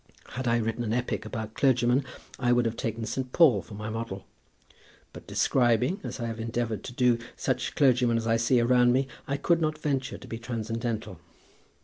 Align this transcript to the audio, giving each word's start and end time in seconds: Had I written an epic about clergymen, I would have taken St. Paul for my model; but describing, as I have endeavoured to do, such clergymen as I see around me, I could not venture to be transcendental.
Had 0.29 0.47
I 0.47 0.57
written 0.57 0.83
an 0.83 0.93
epic 0.93 1.25
about 1.25 1.53
clergymen, 1.53 2.03
I 2.39 2.51
would 2.53 2.65
have 2.65 2.75
taken 2.75 3.05
St. 3.05 3.31
Paul 3.31 3.61
for 3.61 3.75
my 3.75 3.87
model; 3.91 4.25
but 5.13 5.27
describing, 5.27 5.99
as 6.03 6.19
I 6.19 6.25
have 6.25 6.39
endeavoured 6.39 6.83
to 6.85 6.91
do, 6.93 7.19
such 7.35 7.75
clergymen 7.75 8.17
as 8.17 8.25
I 8.25 8.37
see 8.37 8.59
around 8.59 8.93
me, 8.93 9.07
I 9.27 9.37
could 9.37 9.61
not 9.61 9.77
venture 9.77 10.17
to 10.17 10.27
be 10.27 10.39
transcendental. 10.39 11.19